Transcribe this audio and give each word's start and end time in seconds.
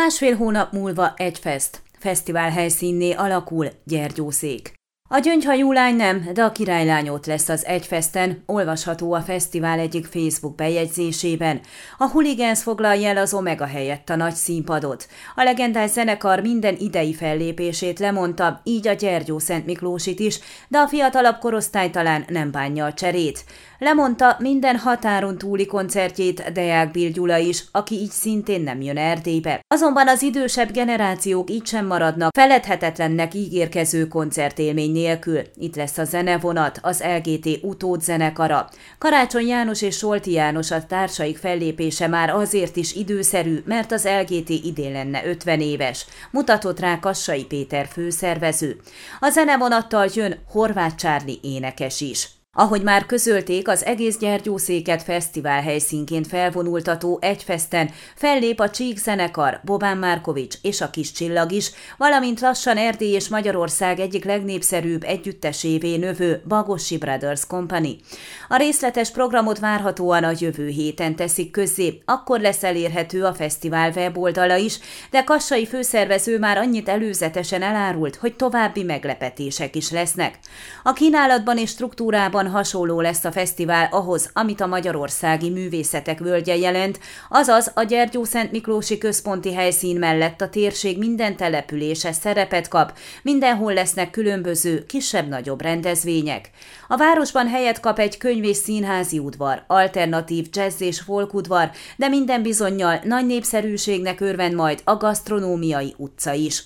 Másfél 0.00 0.36
hónap 0.36 0.72
múlva 0.72 1.14
egy 1.16 1.38
fest, 1.38 1.82
fesztivál 1.98 2.50
helyszínné 2.50 3.12
alakul 3.12 3.68
Gyergyószék. 3.84 4.79
A 5.12 5.18
gyöngyhajú 5.18 5.72
lány 5.72 5.94
nem, 5.94 6.28
de 6.32 6.42
a 6.42 6.52
királylány 6.52 7.08
ott 7.08 7.26
lesz 7.26 7.48
az 7.48 7.66
Egyfesten, 7.66 8.42
olvasható 8.46 9.12
a 9.12 9.20
fesztivál 9.20 9.78
egyik 9.78 10.06
Facebook 10.06 10.54
bejegyzésében. 10.54 11.60
A 11.98 12.08
Hooligans 12.08 12.62
foglalja 12.62 13.08
el 13.08 13.16
az 13.16 13.34
Omega 13.34 13.66
helyett 13.66 14.10
a 14.10 14.16
nagy 14.16 14.34
színpadot. 14.34 15.08
A 15.34 15.42
legendás 15.42 15.90
zenekar 15.90 16.40
minden 16.40 16.76
idei 16.78 17.14
fellépését 17.14 17.98
lemondta, 17.98 18.60
így 18.64 18.88
a 18.88 18.92
Gyergyó 18.92 19.38
Szent 19.38 19.66
Miklósit 19.66 20.20
is, 20.20 20.38
de 20.68 20.78
a 20.78 20.88
fiatalabb 20.88 21.38
korosztály 21.38 21.90
talán 21.90 22.24
nem 22.28 22.50
bánja 22.50 22.84
a 22.84 22.92
cserét. 22.92 23.44
Lemondta 23.78 24.36
minden 24.38 24.76
határon 24.76 25.38
túli 25.38 25.66
koncertjét 25.66 26.52
Deák 26.52 26.90
Bill 26.90 27.10
Gyula 27.10 27.36
is, 27.36 27.64
aki 27.72 27.94
így 27.94 28.10
szintén 28.10 28.60
nem 28.60 28.80
jön 28.80 28.96
Erdélybe. 28.96 29.60
Azonban 29.68 30.08
az 30.08 30.22
idősebb 30.22 30.70
generációk 30.72 31.50
így 31.50 31.66
sem 31.66 31.86
maradnak 31.86 32.34
feledhetetlennek 32.34 33.34
ígérkező 33.34 34.08
koncertélmény 34.08 34.90
nélkül. 35.00 35.42
Itt 35.56 35.76
lesz 35.76 35.98
a 35.98 36.04
zenevonat, 36.04 36.78
az 36.82 37.02
LGT 37.16 37.58
utód 37.62 38.02
zenekara. 38.02 38.68
Karácsony 38.98 39.46
János 39.46 39.82
és 39.82 39.96
Solti 39.96 40.32
János 40.32 40.70
a 40.70 40.86
társaik 40.86 41.38
fellépése 41.38 42.06
már 42.06 42.30
azért 42.30 42.76
is 42.76 42.94
időszerű, 42.94 43.62
mert 43.64 43.92
az 43.92 44.08
LGT 44.20 44.48
idén 44.48 44.92
lenne 44.92 45.26
50 45.26 45.60
éves. 45.60 46.06
Mutatott 46.30 46.80
rá 46.80 46.98
Kassai 46.98 47.44
Péter 47.44 47.86
főszervező. 47.86 48.80
A 49.20 49.28
zenevonattal 49.28 50.08
jön 50.14 50.38
Horváth 50.48 50.94
Csárli 50.94 51.38
énekes 51.42 52.00
is. 52.00 52.39
Ahogy 52.56 52.82
már 52.82 53.06
közölték, 53.06 53.68
az 53.68 53.84
egész 53.84 54.18
Gyergyószéket 54.18 55.02
fesztivál 55.02 55.62
helyszínként 55.62 56.26
felvonultató 56.26 57.18
egyfesten 57.20 57.90
fellép 58.14 58.60
a 58.60 58.70
Csík 58.70 58.98
zenekar, 58.98 59.60
Bobán 59.64 59.96
Márkovics 59.96 60.56
és 60.62 60.80
a 60.80 60.90
Kis 60.90 61.12
Csillag 61.12 61.52
is, 61.52 61.70
valamint 61.96 62.40
lassan 62.40 62.76
Erdély 62.76 63.14
és 63.14 63.28
Magyarország 63.28 64.00
egyik 64.00 64.24
legnépszerűbb 64.24 65.02
együttesévé 65.02 65.96
növő 65.96 66.42
Bagossi 66.48 66.98
Brothers 66.98 67.46
Company. 67.46 68.00
A 68.48 68.56
részletes 68.56 69.10
programot 69.10 69.58
várhatóan 69.58 70.24
a 70.24 70.32
jövő 70.38 70.68
héten 70.68 71.16
teszik 71.16 71.50
közzé, 71.50 72.02
akkor 72.04 72.40
lesz 72.40 72.62
elérhető 72.62 73.24
a 73.24 73.34
fesztivál 73.34 73.92
weboldala 73.96 74.56
is, 74.56 74.78
de 75.10 75.24
Kassai 75.24 75.66
főszervező 75.66 76.38
már 76.38 76.58
annyit 76.58 76.88
előzetesen 76.88 77.62
elárult, 77.62 78.16
hogy 78.16 78.36
további 78.36 78.82
meglepetések 78.82 79.76
is 79.76 79.90
lesznek. 79.90 80.38
A 80.82 80.92
kínálatban 80.92 81.58
és 81.58 81.70
struktúrában 81.70 82.38
valóban 82.40 82.58
hasonló 82.58 83.00
lesz 83.00 83.24
a 83.24 83.32
fesztivál 83.32 83.88
ahhoz, 83.90 84.30
amit 84.32 84.60
a 84.60 84.66
Magyarországi 84.66 85.50
Művészetek 85.50 86.18
Völgye 86.18 86.56
jelent, 86.56 87.00
azaz 87.28 87.70
a 87.74 87.82
Gyergyó 87.82 88.24
Szent 88.24 88.50
Miklósi 88.50 88.98
központi 88.98 89.54
helyszín 89.54 89.98
mellett 89.98 90.40
a 90.40 90.48
térség 90.48 90.98
minden 90.98 91.36
települése 91.36 92.12
szerepet 92.12 92.68
kap, 92.68 92.92
mindenhol 93.22 93.72
lesznek 93.72 94.10
különböző, 94.10 94.84
kisebb-nagyobb 94.86 95.60
rendezvények. 95.60 96.50
A 96.88 96.96
városban 96.96 97.48
helyet 97.48 97.80
kap 97.80 97.98
egy 97.98 98.18
könyv 98.18 98.44
és 98.44 98.56
színházi 98.56 99.18
udvar, 99.18 99.64
alternatív 99.66 100.46
jazz 100.52 100.80
és 100.80 101.00
folk 101.00 101.34
udvar, 101.34 101.70
de 101.96 102.08
minden 102.08 102.42
bizonyal 102.42 103.00
nagy 103.04 103.26
népszerűségnek 103.26 104.20
örvend 104.20 104.54
majd 104.54 104.80
a 104.84 104.96
gasztronómiai 104.96 105.94
utca 105.96 106.32
is. 106.32 106.64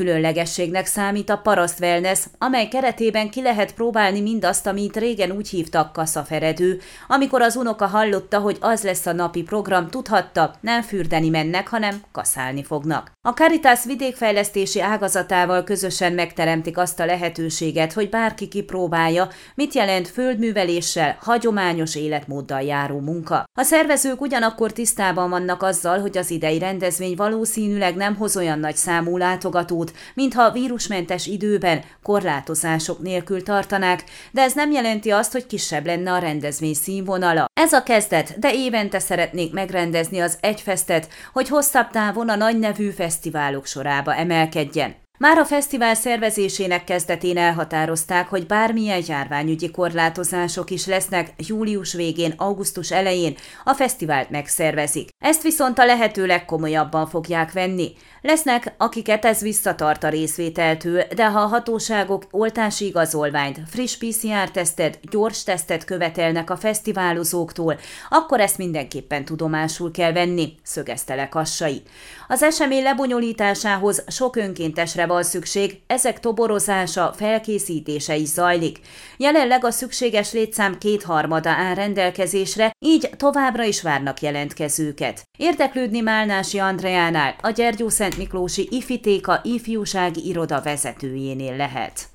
Különlegességnek 0.00 0.86
számít 0.86 1.30
a 1.30 1.36
Paraszt 1.36 1.80
Wellness, 1.80 2.24
amely 2.38 2.68
keretében 2.68 3.30
ki 3.30 3.42
lehet 3.42 3.74
próbálni 3.74 4.20
mindazt, 4.20 4.66
amit 4.66 4.96
régen 4.96 5.30
úgy 5.30 5.48
hívtak 5.48 5.92
kaszaferedő. 5.92 6.80
Amikor 7.08 7.42
az 7.42 7.56
unoka 7.56 7.86
hallotta, 7.86 8.38
hogy 8.38 8.56
az 8.60 8.82
lesz 8.82 9.06
a 9.06 9.12
napi 9.12 9.42
program, 9.42 9.88
tudhatta, 9.88 10.54
nem 10.60 10.82
fürdeni 10.82 11.28
mennek, 11.28 11.68
hanem 11.68 12.02
kaszálni 12.12 12.62
fognak. 12.62 13.12
A 13.28 13.30
Caritas 13.30 13.84
vidékfejlesztési 13.84 14.80
ágazatával 14.80 15.64
közösen 15.64 16.12
megteremtik 16.12 16.78
azt 16.78 17.00
a 17.00 17.04
lehetőséget, 17.04 17.92
hogy 17.92 18.08
bárki 18.08 18.48
kipróbálja, 18.48 19.28
mit 19.54 19.74
jelent 19.74 20.08
földműveléssel, 20.08 21.16
hagyományos 21.20 21.96
életmóddal 21.96 22.62
járó 22.62 23.00
munka. 23.00 23.44
A 23.58 23.62
szervezők 23.62 24.20
ugyanakkor 24.20 24.72
tisztában 24.72 25.30
vannak 25.30 25.62
azzal, 25.62 25.98
hogy 25.98 26.18
az 26.18 26.30
idei 26.30 26.58
rendezvény 26.58 27.16
valószínűleg 27.16 27.96
nem 27.96 28.16
hoz 28.16 28.36
olyan 28.36 28.58
nagy 28.58 28.76
számú 28.76 29.16
látogatót, 29.16 29.89
mintha 30.14 30.50
vírusmentes 30.50 31.26
időben 31.26 31.82
korlátozások 32.02 32.98
nélkül 33.02 33.42
tartanák, 33.42 34.04
de 34.30 34.42
ez 34.42 34.54
nem 34.54 34.70
jelenti 34.70 35.10
azt, 35.10 35.32
hogy 35.32 35.46
kisebb 35.46 35.86
lenne 35.86 36.12
a 36.12 36.18
rendezvény 36.18 36.74
színvonala. 36.74 37.44
Ez 37.60 37.72
a 37.72 37.82
kezdet, 37.82 38.38
de 38.38 38.52
évente 38.54 38.98
szeretnék 38.98 39.52
megrendezni 39.52 40.18
az 40.18 40.38
egyfestet, 40.40 41.08
hogy 41.32 41.48
hosszabb 41.48 41.90
távon 41.90 42.28
a 42.28 42.36
nagy 42.36 42.58
nevű 42.58 42.90
fesztiválok 42.90 43.66
sorába 43.66 44.14
emelkedjen. 44.14 44.94
Már 45.20 45.38
a 45.38 45.44
fesztivál 45.44 45.94
szervezésének 45.94 46.84
kezdetén 46.84 47.36
elhatározták, 47.36 48.28
hogy 48.28 48.46
bármilyen 48.46 49.02
járványügyi 49.06 49.70
korlátozások 49.70 50.70
is 50.70 50.86
lesznek 50.86 51.32
július 51.36 51.92
végén, 51.92 52.34
augusztus 52.36 52.90
elején 52.90 53.36
a 53.64 53.72
fesztivált 53.72 54.30
megszervezik. 54.30 55.08
Ezt 55.20 55.42
viszont 55.42 55.78
a 55.78 55.84
lehető 55.84 56.26
legkomolyabban 56.26 57.06
fogják 57.06 57.52
venni. 57.52 57.92
Lesznek, 58.22 58.74
akiket 58.76 59.24
ez 59.24 59.40
visszatart 59.40 60.04
a 60.04 60.08
részvételtől, 60.08 61.02
de 61.14 61.26
ha 61.26 61.40
a 61.40 61.46
hatóságok 61.46 62.24
oltási 62.30 62.86
igazolványt, 62.86 63.60
friss 63.66 63.96
PCR-tesztet, 63.96 64.98
gyors 65.10 65.42
tesztet 65.42 65.84
követelnek 65.84 66.50
a 66.50 66.56
fesztiválozóktól, 66.56 67.78
akkor 68.08 68.40
ezt 68.40 68.58
mindenképpen 68.58 69.24
tudomásul 69.24 69.90
kell 69.90 70.12
venni, 70.12 70.54
szögezte 70.62 71.14
le 71.14 71.28
Kassai. 71.28 71.82
Az 72.28 72.42
esemény 72.42 72.82
lebonyolításához 72.82 74.04
sok 74.06 74.36
önkéntesre 74.36 75.06
van 75.06 75.22
szükség, 75.22 75.80
ezek 75.86 76.20
toborozása, 76.20 77.12
felkészítése 77.16 78.16
is 78.16 78.28
zajlik. 78.28 78.78
Jelenleg 79.16 79.64
a 79.64 79.70
szükséges 79.70 80.32
létszám 80.32 80.78
kétharmada 80.78 81.50
áll 81.50 81.74
rendelkezésre, 81.74 82.72
így 82.78 83.10
továbbra 83.16 83.62
is 83.62 83.82
várnak 83.82 84.20
jelentkezőket. 84.20 85.09
Érdeklődni 85.38 86.00
Málnási 86.00 86.58
Andreánál, 86.58 87.34
a 87.40 87.50
Gyergyó 87.50 87.88
Szent 87.88 88.16
Miklósi 88.16 88.68
Ifitéka 88.70 89.40
ifjúsági 89.44 90.28
iroda 90.28 90.60
vezetőjénél 90.62 91.56
lehet. 91.56 92.08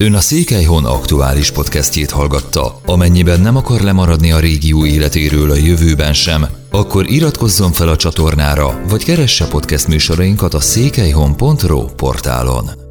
Ön 0.00 0.14
a 0.14 0.20
Székelyhon 0.20 0.84
aktuális 0.84 1.50
podcastjét 1.50 2.10
hallgatta. 2.10 2.80
Amennyiben 2.86 3.40
nem 3.40 3.56
akar 3.56 3.80
lemaradni 3.80 4.32
a 4.32 4.40
régió 4.40 4.86
életéről 4.86 5.50
a 5.50 5.54
jövőben 5.54 6.12
sem, 6.12 6.46
akkor 6.70 7.10
iratkozzon 7.10 7.72
fel 7.72 7.88
a 7.88 7.96
csatornára, 7.96 8.80
vagy 8.88 9.04
keresse 9.04 9.48
podcast 9.48 9.88
műsorainkat 9.88 10.54
a 10.54 10.60
székelyhon.pro 10.60 11.84
portálon. 11.84 12.87